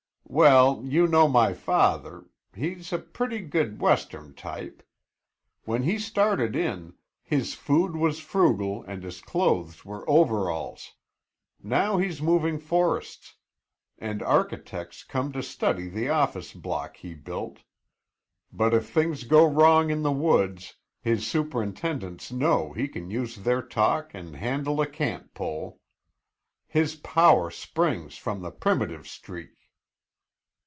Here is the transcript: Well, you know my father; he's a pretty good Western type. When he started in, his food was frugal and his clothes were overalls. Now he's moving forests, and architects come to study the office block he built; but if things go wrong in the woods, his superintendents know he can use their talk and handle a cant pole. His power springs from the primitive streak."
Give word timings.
Well, 0.33 0.85
you 0.85 1.07
know 1.07 1.27
my 1.27 1.51
father; 1.51 2.29
he's 2.55 2.93
a 2.93 2.99
pretty 2.99 3.41
good 3.41 3.81
Western 3.81 4.33
type. 4.33 4.81
When 5.65 5.83
he 5.83 5.99
started 5.99 6.55
in, 6.55 6.93
his 7.21 7.53
food 7.53 7.97
was 7.97 8.21
frugal 8.21 8.81
and 8.87 9.03
his 9.03 9.19
clothes 9.19 9.83
were 9.83 10.09
overalls. 10.09 10.93
Now 11.61 11.97
he's 11.97 12.21
moving 12.21 12.59
forests, 12.59 13.35
and 13.99 14.21
architects 14.23 15.03
come 15.03 15.33
to 15.33 15.43
study 15.43 15.89
the 15.89 16.07
office 16.07 16.53
block 16.53 16.95
he 16.95 17.13
built; 17.13 17.63
but 18.53 18.73
if 18.73 18.89
things 18.89 19.25
go 19.25 19.45
wrong 19.45 19.89
in 19.89 20.01
the 20.01 20.13
woods, 20.13 20.75
his 21.01 21.27
superintendents 21.27 22.31
know 22.31 22.71
he 22.71 22.87
can 22.87 23.09
use 23.11 23.35
their 23.35 23.61
talk 23.61 24.13
and 24.13 24.37
handle 24.37 24.79
a 24.79 24.87
cant 24.87 25.33
pole. 25.33 25.81
His 26.67 26.95
power 26.95 27.49
springs 27.51 28.15
from 28.15 28.41
the 28.41 28.51
primitive 28.51 29.09
streak." 29.09 29.49